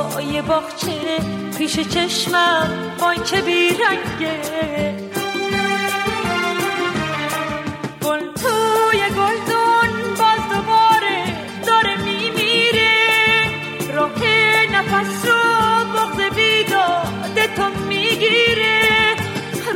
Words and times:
زیبای 0.00 0.42
باغچه 0.42 1.18
پیش 1.58 1.80
چشمم 1.80 2.96
بانچه 3.00 3.40
بیرنگه. 3.40 4.94
گل 8.02 8.18
توی 8.18 8.98
گلدون 8.98 10.14
باز 10.18 10.40
دوباره 10.50 11.24
داره 11.66 11.96
میمیره. 11.96 12.96
راه 13.94 14.22
نفس 14.72 15.26
رو 15.28 15.84
بغض 15.94 16.34
بیداد 16.36 17.54
تو 17.56 17.68
می‌گیره. 17.88 19.16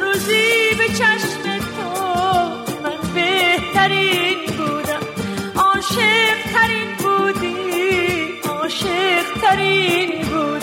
روزی 0.00 0.74
به 0.78 0.88
چشم 0.88 1.58
تو 1.76 1.88
من 2.82 3.14
بهترین 3.14 4.53
नींबू 9.88 10.53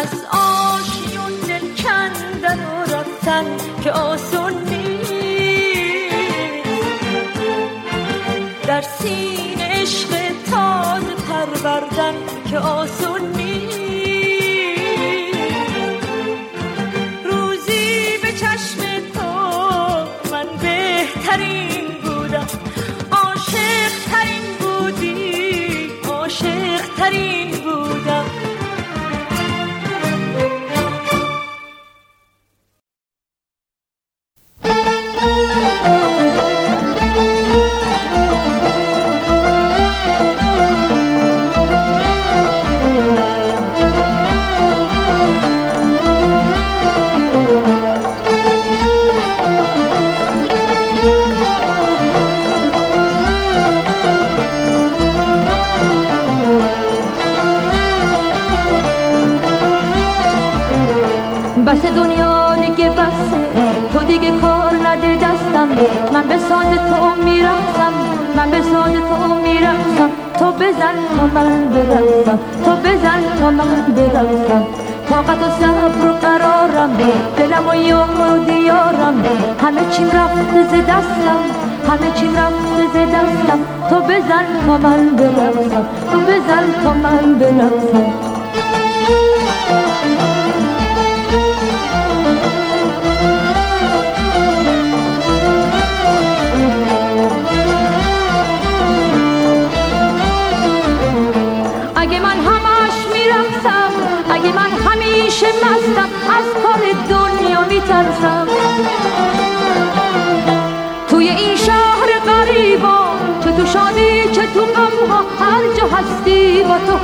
از 0.00 0.24
آشیون 0.32 1.32
دل 1.48 1.82
کندن 1.82 2.58
و 2.58 2.82
رفتن 2.94 3.44
که 3.82 3.92
آسون 3.92 4.52
نیست 4.52 5.10
در 8.66 8.80
سی 8.80 9.49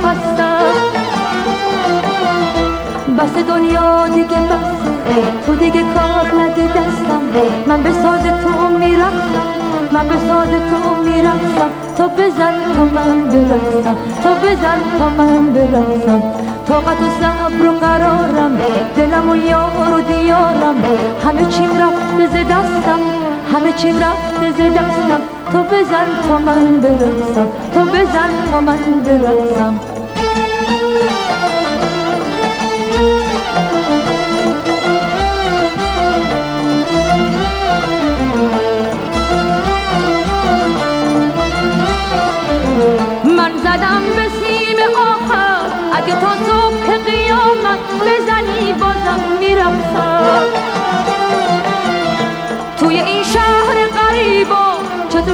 هستم 0.05 0.97
بس 3.17 3.43
دنیا 3.47 4.07
دیگه 4.07 4.41
بس 4.49 4.77
تو 5.45 5.55
دیگه 5.55 5.81
کار 5.81 6.41
نده 6.41 6.67
دستم 6.67 7.21
من 7.67 7.83
به 7.83 7.91
ساز 7.91 8.23
تو 8.23 8.77
می‌رفتم 8.79 9.47
من 9.91 10.07
به 10.07 10.15
ساز 10.27 10.49
تو 10.49 11.03
می‌رفتم 11.03 11.69
تو 11.97 12.07
بزن 12.07 12.53
من 12.95 13.23
برسم 13.23 13.95
تو 14.23 14.29
بزن 14.29 14.79
من 15.17 15.53
برسم 15.53 16.23
طاقت 16.67 17.01
و 17.01 17.09
صبر 17.21 17.69
و 17.69 17.71
قرارم 17.71 18.57
دلم 18.97 19.29
و 19.29 19.35
یار 19.35 19.93
و 19.97 20.01
دیارم 20.01 20.75
همه 21.25 21.45
چیم 21.45 21.69
رفته 21.69 22.27
ز 22.27 22.45
دستم 22.45 22.99
همه 23.53 23.73
چیم 23.73 23.95
رفته 23.99 24.51
ز 24.51 24.73
دستم 24.73 25.21
تو 25.51 25.63
بزن 25.63 26.07
من 26.45 26.79
برسم 26.79 27.47
تو 27.73 27.79
بزن 27.79 28.61
من 28.65 28.77
برسم 29.05 29.79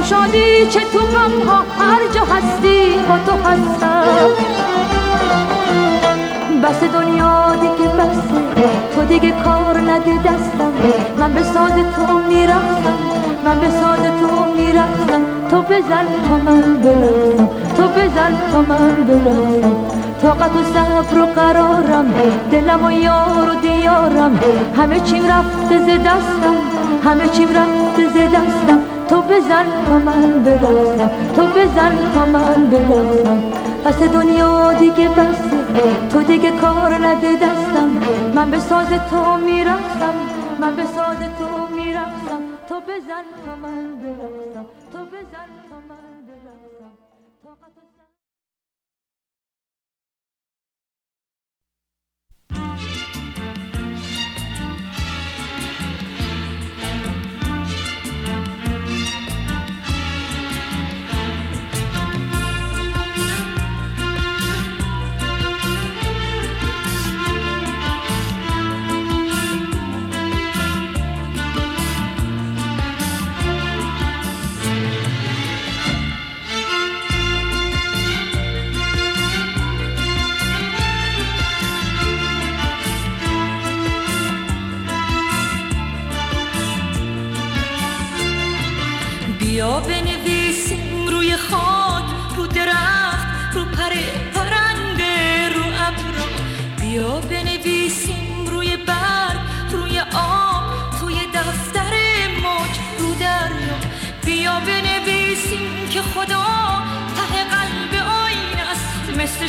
شادی 0.04 0.66
چه 0.70 0.80
تو 0.80 0.98
غم 0.98 1.48
ها 1.48 1.58
هر 1.84 2.00
جا 2.14 2.20
هستی 2.20 2.94
با 3.08 3.18
تو 3.26 3.48
هستم. 3.48 4.04
بس 6.62 6.80
دنیا 6.92 7.56
دیگه 7.60 7.88
بسه 7.88 8.64
تو 8.94 9.04
دیگه 9.04 9.30
کار 9.30 9.78
نده 9.90 10.18
دستم. 10.18 10.72
من 11.18 11.32
به 11.32 11.42
ساز 11.42 11.72
تو 11.96 12.18
می‌رفتم 12.28 12.98
من 13.44 13.60
به 13.60 13.66
ساز 13.70 14.00
تو 14.20 14.44
می‌رفتم. 14.56 15.22
تو 15.50 15.62
بزن 15.62 16.06
تا 16.28 16.36
من 16.36 16.74
برسم 16.74 17.48
تو 17.76 17.82
بزن 17.82 18.32
تا 18.52 18.60
من 18.60 18.94
برسم 18.94 19.76
طاقت 20.22 20.56
و 20.56 20.62
صبر 20.74 21.18
و 21.22 21.26
قرارم 21.26 22.14
دلم 22.50 22.84
و 22.84 22.90
یار 22.90 23.50
و 23.50 23.54
دیارم. 23.60 24.40
همه 24.76 25.00
چیم 25.00 25.22
رفته 25.26 25.78
ز 25.78 25.88
دستم 26.00 26.56
همه 27.04 27.28
چیم 27.28 27.48
رفته 27.48 28.08
ز 28.08 28.16
دستم. 28.16 28.93
تو 29.08 29.22
بزن 29.22 29.66
تا 29.86 29.98
من 29.98 30.44
تو 31.36 31.42
بزن 31.46 31.92
تا 32.14 32.26
من 32.26 32.70
برسم 32.70 33.42
پس 33.84 34.02
دنیا 34.02 34.72
دیگه 34.72 35.08
بسه 35.08 35.64
تو 36.12 36.22
دیگه 36.22 36.50
کار 36.50 36.94
نده 37.06 37.36
دستم. 37.36 37.90
من 38.34 38.50
به 38.50 38.58
ساز 38.58 38.86
تو 39.10 39.36
می‌رفتم 39.36 40.14
من 40.60 40.76
به 40.76 40.82
ساز 40.82 41.16
تو 41.38 41.74
می‌رفتم. 41.76 42.40
تو 42.68 42.74
بزن 42.80 43.24
تا 43.46 43.56
من 43.62 43.96
برسم 44.02 44.66
تو 44.92 44.98
بزن 44.98 45.63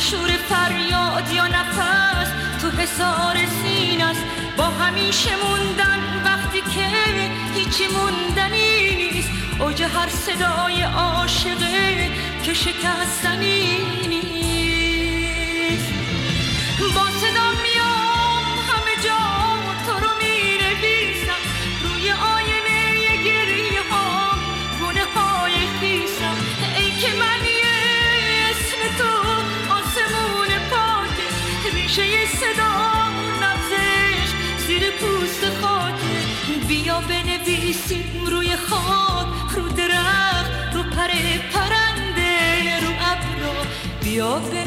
شور 0.00 0.28
فریاد 0.28 1.32
یا 1.32 1.46
نفس 1.46 2.30
تو 2.60 2.70
حسار 2.70 3.36
سین 3.62 4.02
است. 4.02 4.20
با 4.56 4.64
همیشه 4.64 5.30
موندن 5.36 6.22
وقتی 6.24 6.60
که 6.60 6.88
هیچی 7.54 7.84
موندنی 7.88 8.96
نیست. 8.96 9.30
اوج 9.60 9.82
هر 9.82 10.08
صدای 10.08 10.82
عاشقه 10.82 12.10
که 12.44 12.54
شکستنی 12.54 13.78
نیست. 14.08 14.15
ریشه 31.98 32.26
صدا 32.26 33.08
نبزش 33.42 34.30
زیر 34.66 34.90
پوست 34.90 35.44
خاکه 35.60 36.66
بیا 36.68 37.00
بنویسیم 37.00 38.26
روی 38.26 38.56
خاک 38.56 39.26
رو 39.56 39.68
درخت 39.68 40.74
رو 40.74 40.82
پر 40.82 41.08
پرنده 41.52 42.80
رو 42.80 42.88
ابرا. 42.90 43.66
بیا 44.02 44.38
بنویسیم 44.38 44.65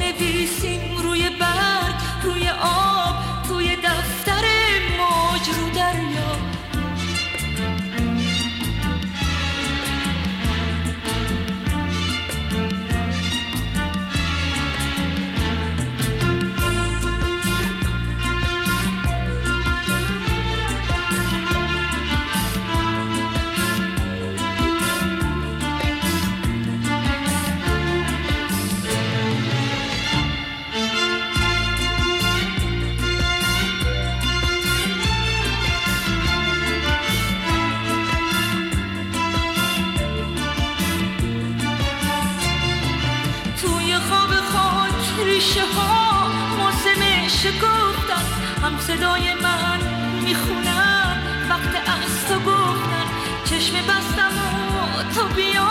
هم 48.70 48.80
صدای 48.80 49.34
من 49.34 49.80
می‌خونن. 50.24 51.18
وقت 51.50 51.76
از 51.76 52.28
تو 52.28 52.40
گفتن. 52.40 53.08
چشم 53.46 53.74
بستم 53.74 54.32
و 54.76 55.04
تو 55.14 55.28
بیا 55.36 55.70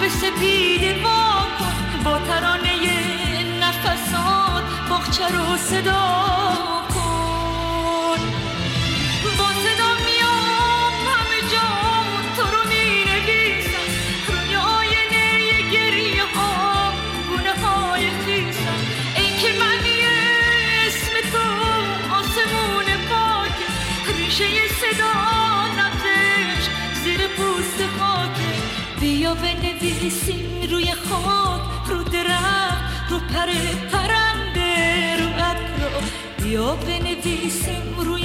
به 0.00 0.08
سپیده 0.08 1.02
وا 1.02 1.46
کن. 1.58 2.02
با 2.04 2.18
ترانه 2.18 2.74
نفسات 3.60 4.64
باغچه 4.90 5.28
رو 5.28 5.56
صدا. 5.56 6.79
پر 33.40 33.48
پرنده 33.92 35.16
رو 35.16 35.28
ابر 35.28 36.06
بیا 36.42 36.76
بنویسیم 36.76 37.94
روی 37.98 38.19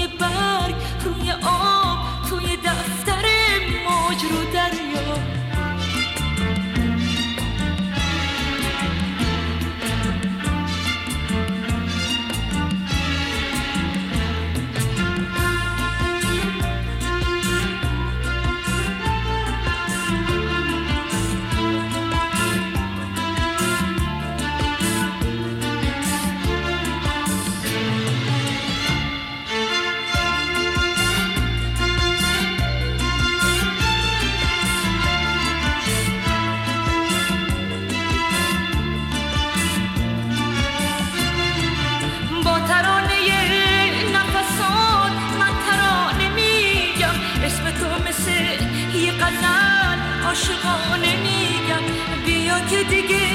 عاشقانه 50.36 51.16
میگم. 51.16 51.86
بیا 52.26 52.60
که 52.60 52.84
دیگه 52.84 53.28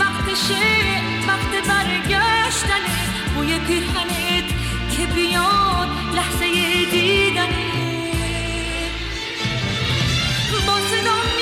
وقتشه 0.00 0.64
وقت 1.28 1.68
برگشتنه. 1.68 2.94
بوی 3.34 3.58
پیرهنت 3.58 4.48
که 4.96 5.06
بیاد 5.06 5.88
لحظه 6.14 6.46
دیدنه. 6.90 7.64
با 10.66 10.76
صدا 10.90 11.33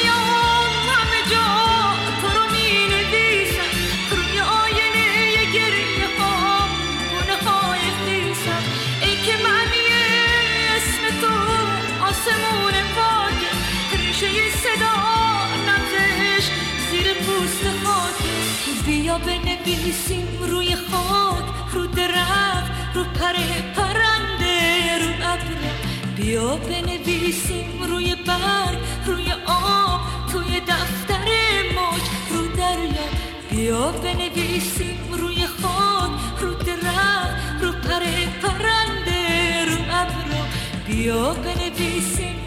بنویسیم 19.26 20.28
روی 20.50 20.76
خاک 20.76 21.44
رو 21.72 21.86
درخت 21.86 22.72
رو 22.94 23.04
پر 23.04 23.36
پرنده 23.76 24.98
رو 25.02 25.28
ابر. 25.32 25.62
بیا 26.16 26.56
بنویسیم 26.56 27.82
روی 27.82 28.14
برگ 28.14 28.78
روی 29.06 29.32
آب 29.46 30.00
توی 30.32 30.60
دفتر 30.60 31.28
موج 31.74 32.02
رو 32.30 32.46
دریا. 32.56 33.08
بیا 33.50 33.92
بنویسیم 33.92 34.98
روی 35.12 35.46
خاک 35.46 36.10
رو 36.40 36.54
درخت 36.54 37.62
رو 37.62 37.72
پر 37.72 38.02
پرنده 38.42 39.64
رو 39.64 39.78
ابر. 40.00 40.48
بیا 40.86 41.34
بنویسیم 41.34 42.41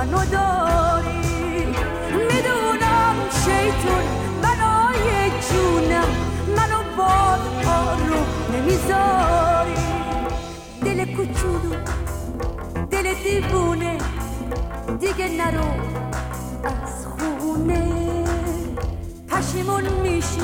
منو 0.00 0.24
داری. 0.32 1.20
می‌دونم 2.28 3.16
شیطون 3.44 4.04
بنای 4.42 5.30
جونم. 5.48 6.08
منو 6.56 6.82
باد 6.96 7.40
آروم 7.66 8.26
نمی‌ذاری. 8.54 9.74
دل 10.84 11.16
کوچولو 11.16 11.74
دل 12.90 13.14
دیوونه 13.14 13.98
دیگه 15.00 15.28
نرو 15.28 15.70
از 16.64 17.06
خونه. 17.06 18.24
پشیمون 19.28 19.88
میشی 20.02 20.40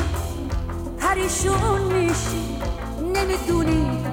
پریشون 1.00 1.82
میشی. 1.92 2.58
نمی‌دونی 3.14 4.04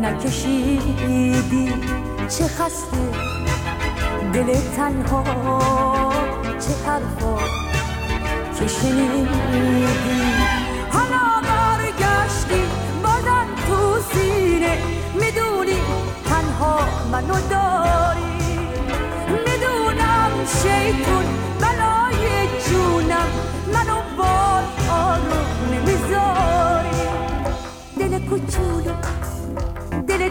نکشیدی. 0.00 1.72
چه 2.28 2.44
خسته. 2.44 2.96
دل 4.32 4.54
تنها. 4.76 5.24
چه 6.44 6.90
حرفا. 6.90 7.38
که 8.58 8.66
شنیدی. 8.68 9.86
حالا 10.92 11.42
برگشتی. 11.42 12.62
بازم 13.02 13.46
تو 13.68 14.00
سینه 14.12 14.78
می‌دونی 15.14 15.80
تنها 16.28 16.78
منو 17.12 17.48
داری. 17.50 17.75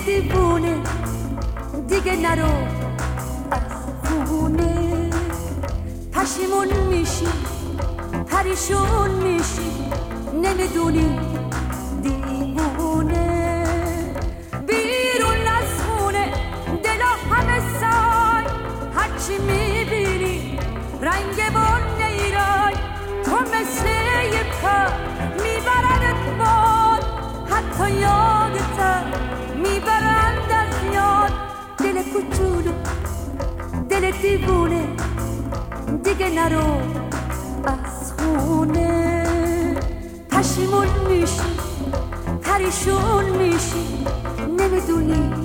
دیوونه. 0.06 0.84
دیگه 1.88 2.16
نرو. 2.16 2.52
از 3.52 3.62
خونه. 4.28 5.10
پشیمون 6.14 6.68
میشی. 6.90 7.28
پریشون 8.28 9.12
میشی. 9.24 9.72
نمی‌دونی. 10.44 11.20
دیوونه 34.46 34.88
دیگه 36.04 36.30
نرو 36.30 36.82
از 37.66 38.14
خونه. 38.14 39.26
پشیمون 40.32 40.88
میشی 41.10 41.42
پریشون 42.42 43.26
میشی 43.38 44.06
نمی‌دونی 44.60 45.45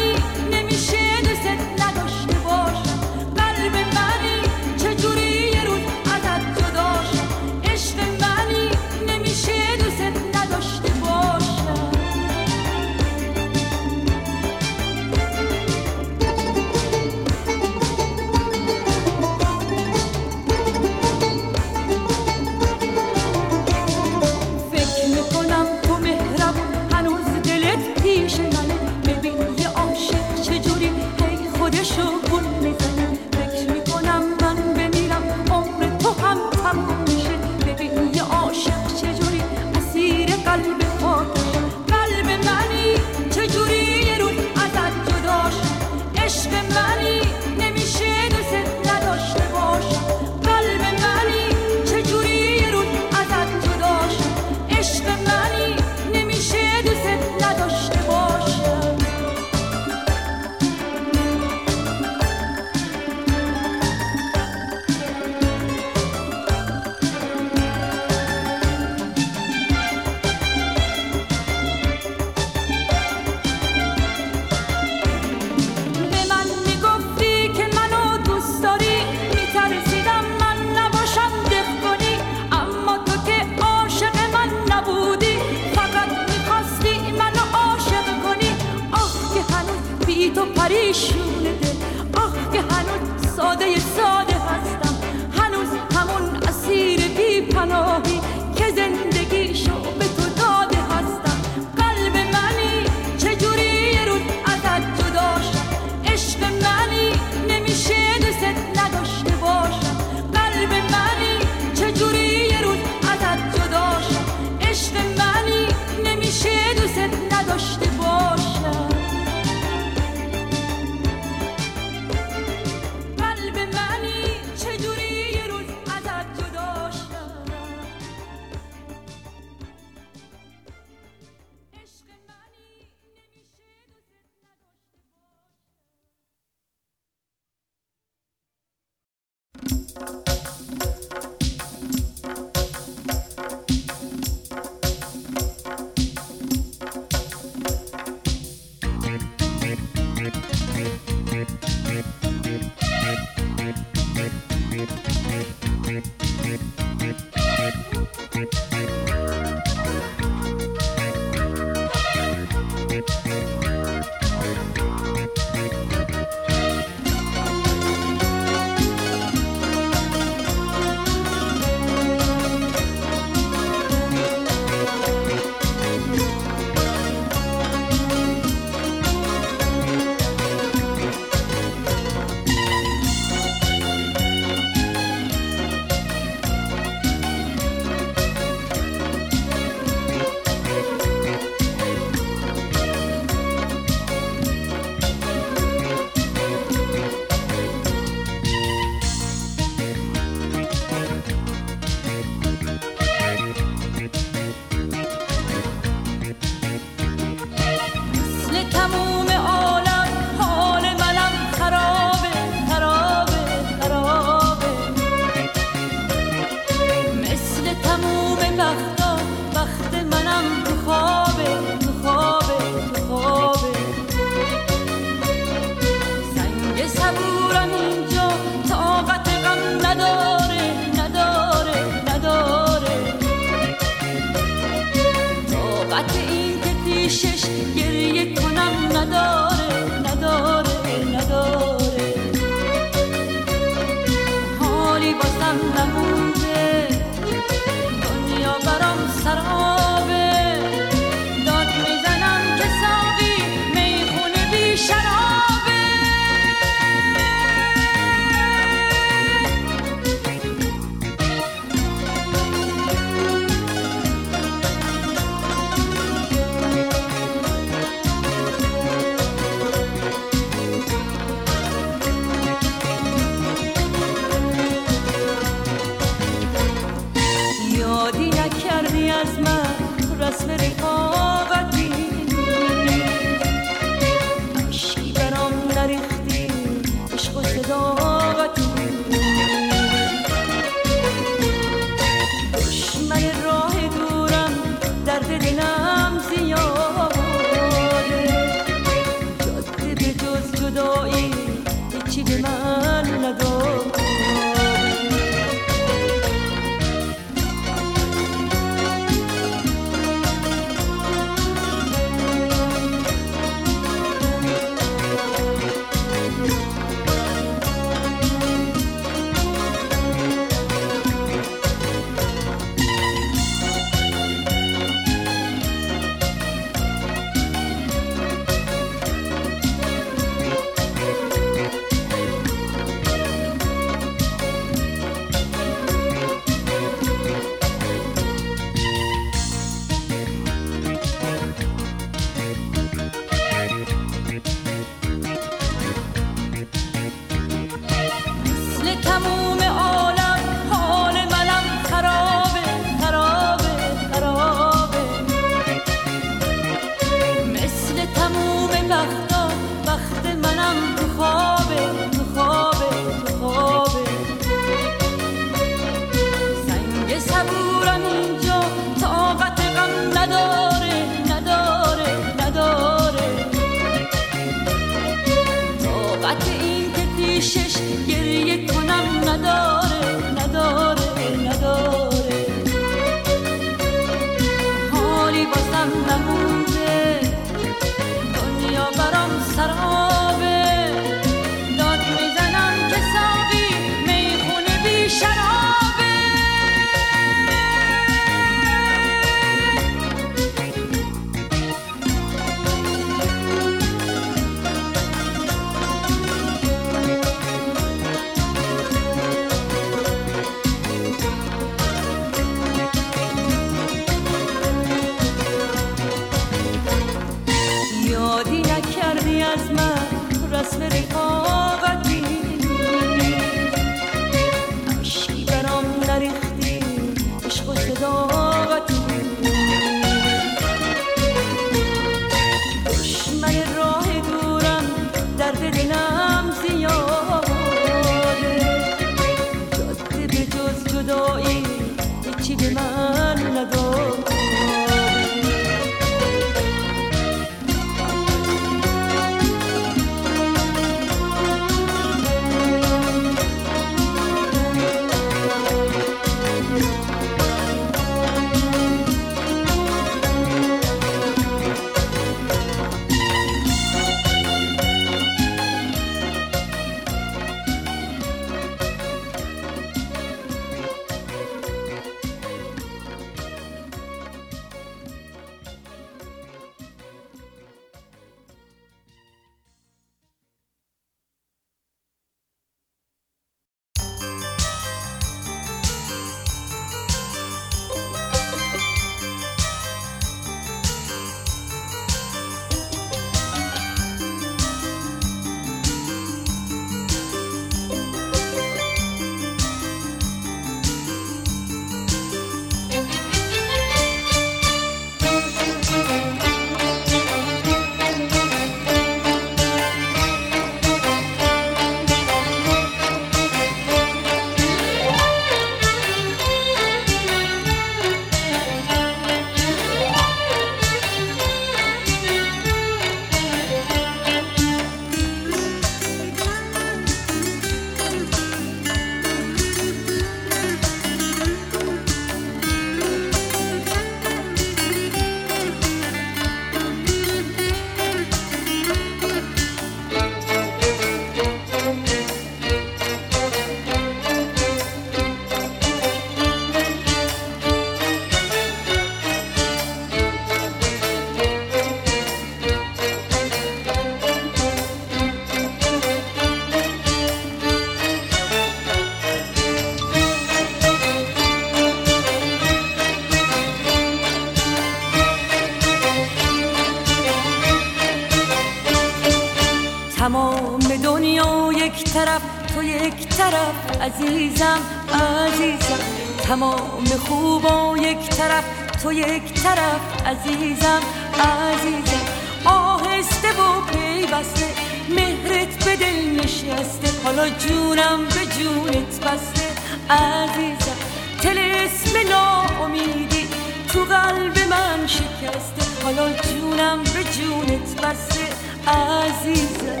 شکسته 586.80 587.24
حالا 587.24 587.48
جونم 587.48 588.24
به 588.24 588.46
جونت 588.58 589.20
بسته. 589.20 589.66
عزیزم 590.10 590.96
تلسم 591.42 592.28
ناامیدی 592.28 593.48
تو 593.88 594.04
قلب 594.04 594.58
من 594.70 595.06
شکسته. 595.06 596.04
حالا 596.04 596.32
جونم 596.32 597.02
به 597.02 597.24
جونت 597.24 598.00
بسته. 598.02 598.46
عزیزم. 598.86 600.00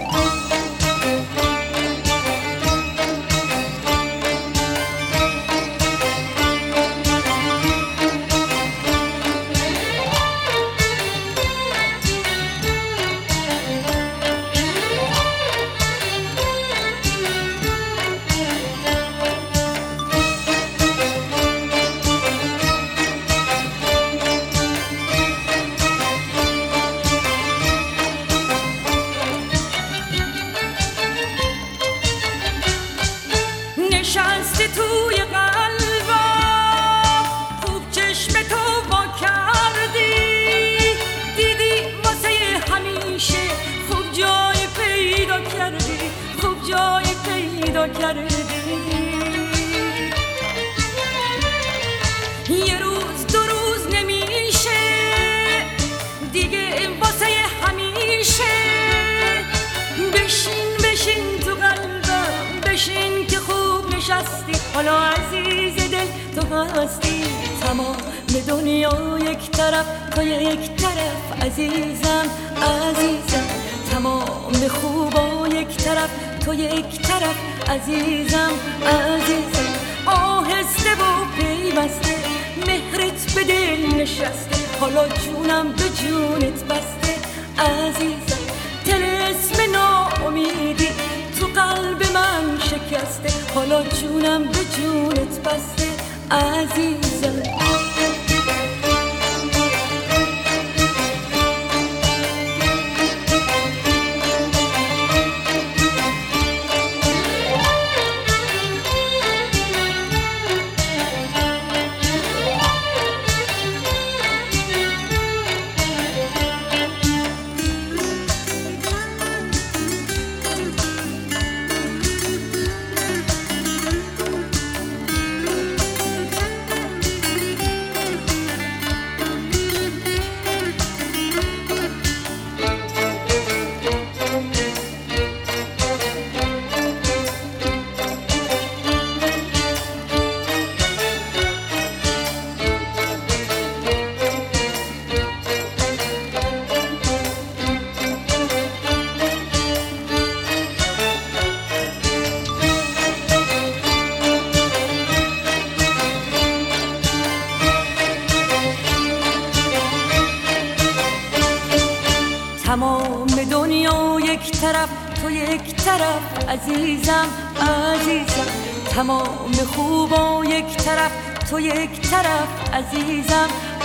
بجونم 94.20 94.42
به 94.44 94.58
جونت 94.76 95.40
بسته 95.44 95.88
عزیز 96.30 97.09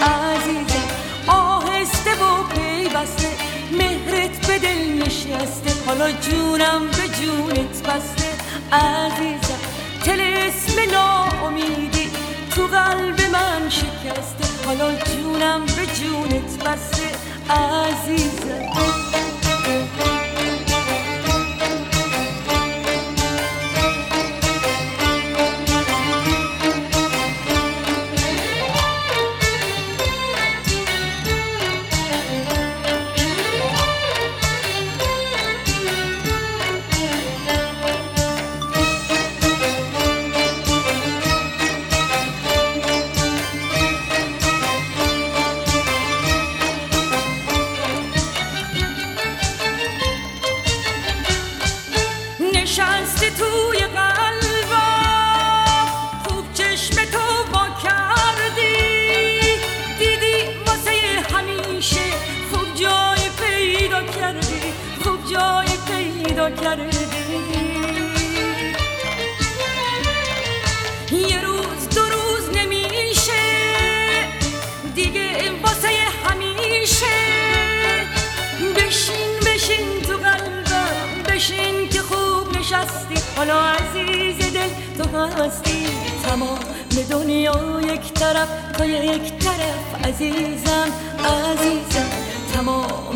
عزیزه 0.01 0.81
آهسته 1.27 2.11
و 2.11 2.43
پیوسته 2.43 3.27
مهرت 3.71 4.47
به 4.47 4.59
دل 4.59 5.03
نشسته 5.03 5.71
حالا 5.85 6.11
جونم 6.11 6.87
به 6.87 7.07
جونت 7.07 7.87
بسته. 7.87 8.29
عزیزم 8.71 9.59
تلسم 10.03 10.91
ناامیدی 10.91 12.09
تو 12.55 12.67
قلب 12.67 13.21
من 13.21 13.69
شکسته 13.69 14.65
حالا 14.65 14.95
جونم 14.95 15.65
به 15.65 15.85
جونت 15.85 16.63
بسته. 16.63 17.07
عزیزه 17.49 18.69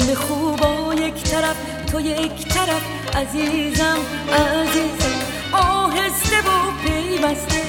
همه 0.10 0.18
خوبا 0.18 0.94
یک 0.94 1.24
طرف 1.24 1.56
تو 1.92 2.00
یک 2.00 2.48
طرف. 2.48 2.82
عزیزم 3.16 3.98
عزیزم 4.34 5.20
آهسته 5.52 6.38
و 6.38 6.72
پیوسته. 6.84 7.62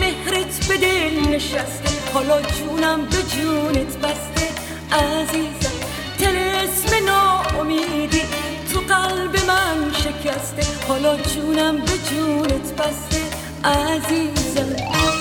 مهرت 0.00 0.66
به 0.68 0.76
دل 0.76 1.34
نشسته 1.34 2.12
حالا 2.14 2.42
جونم 2.42 3.04
به 3.04 3.22
جونت 3.22 3.96
بسته. 3.96 4.48
عزیزم 4.92 5.76
تلسم 6.18 7.04
ناامیدی 7.06 8.22
تو 8.72 8.80
قلب 8.80 9.36
من 9.46 9.92
شکسته. 9.92 10.86
حالا 10.88 11.16
جونم 11.16 11.76
به 11.76 11.92
جونت 12.10 12.72
بسته. 12.72 13.20
عزیزم. 13.64 15.15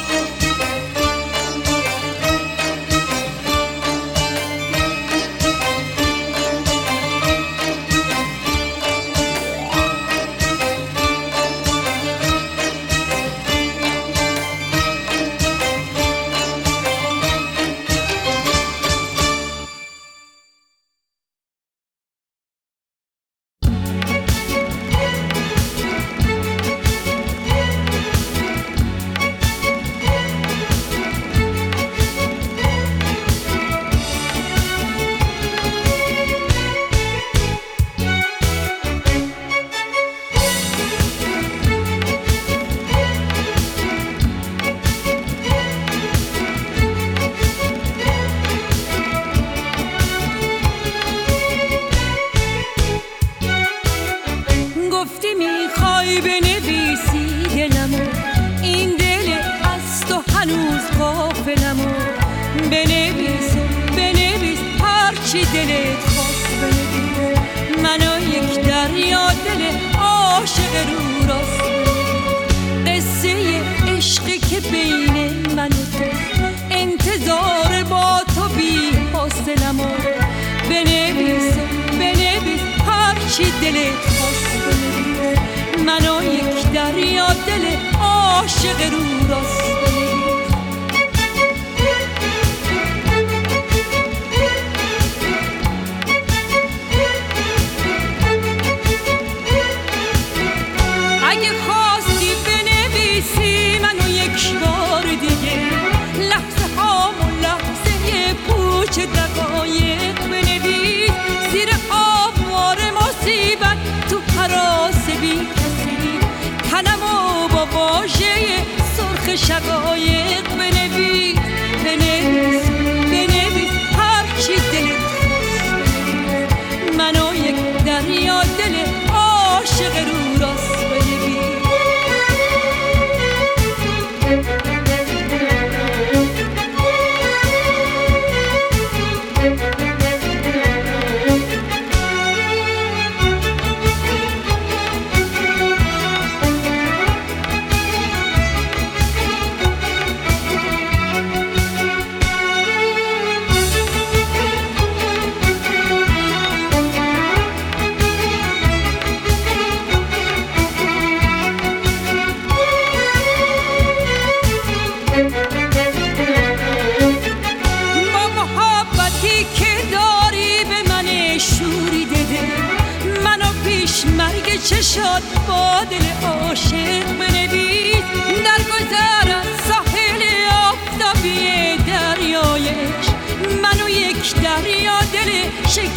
gururası 88.73 89.64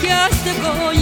Just 0.01 0.11
has 0.11 0.45
de 0.45 0.98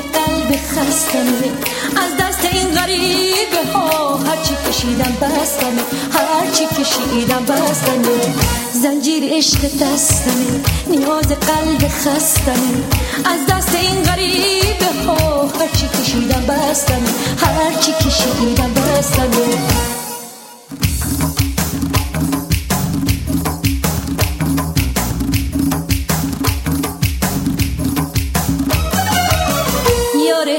قلب 0.00 0.56
خستمه 0.56 1.50
از 1.96 2.16
دست 2.20 2.44
این 2.52 2.68
غریبه 2.74 3.72
ها 3.72 4.16
هرچی 4.16 4.54
کشیدم 4.68 5.16
بستمه 5.20 5.82
هرچی 6.12 6.66
کشیدم 6.66 7.44
بستمه 7.44 8.34
زنجیر 8.82 9.22
عشق 9.36 9.60
دستمه 9.60 10.60
نیاز 10.86 11.26
قلب 11.28 11.88
خستمه 11.88 12.82
از 13.24 13.46
دست 13.50 13.74
این 13.74 14.02
غریبه 14.02 15.06
ها 15.06 15.46
هرچی 15.60 15.88
کشیدم 16.02 16.42
بستمه 16.46 17.08
هرچی 17.40 17.92
کشیدم 17.92 18.74
بستمه 18.74 20.07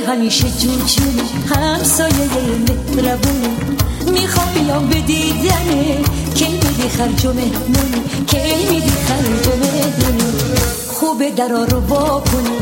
همیشه 0.10 0.46
جون 0.50 1.20
همسایه 1.56 2.30
مهربونی 2.96 3.58
می‌خوام 4.12 4.48
بیام 4.54 4.88
به 4.88 4.96
دیدنه 5.02 5.98
کی 6.36 6.46
میدی 6.52 6.90
خرج 6.98 7.26
مهمونی 7.26 8.04
کی 8.28 8.66
میدی 8.70 8.92
خرج 9.08 9.48
مهمونی 9.48 10.34
خوبه 10.94 11.32
درا 11.32 11.64
رو 11.64 11.82
با 11.82 12.24
کنی 12.32 12.60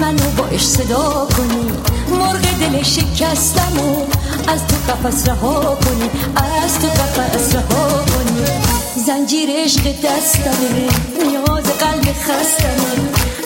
منو 0.00 0.30
با 0.36 0.58
صدا 0.58 1.28
کنی. 1.36 1.70
مرغ 2.10 2.40
دل 2.40 2.82
شکستم 2.82 3.78
و 3.80 4.04
از 4.50 4.60
تو 4.66 4.92
قفص 4.92 5.28
رها 5.28 5.78
کنی 5.84 6.10
از 6.36 6.78
تو 6.78 6.88
قفص 6.88 7.54
رها 7.54 7.88
کنی. 7.88 8.44
زنجیر 9.06 9.48
عشق 9.50 9.82
دستمه 9.82 10.88
نیاز 11.24 11.64
قلب 11.64 12.12
خستمه. 12.12 13.37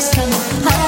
کشیدم 0.00 0.30
بستم 0.30 0.79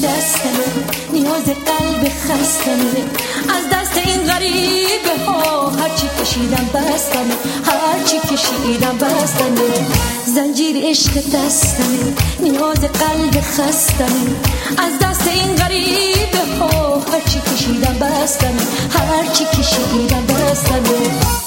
عشق 0.00 0.08
دستمه 0.08 0.84
نیاز 1.12 1.44
قلب 1.44 2.08
خستمه 2.08 3.04
از 3.48 3.64
دست 3.72 3.96
این 3.96 4.26
غریبه 4.26 5.24
ها 5.26 5.70
هرچی 5.70 6.06
کشیدم 6.20 6.70
بستمه 6.74 7.34
هرچی 7.64 8.18
کشیدم 8.18 8.98
بستمه 8.98 9.86
زنجیر 10.26 10.76
عشق 10.88 11.12
دستمه 11.12 12.14
نیاز 12.40 12.80
قلب 12.80 13.40
خستمه 13.40 14.30
از 14.78 14.98
دست 15.02 15.28
این 15.28 15.56
غریبه 15.56 16.58
ها 16.58 16.98
هرچی 17.12 17.40
کشیدم 17.54 17.94
بستمه 17.94 18.62
هرچی 18.90 19.44
کشیدم 19.44 20.26
بستمه 20.26 21.39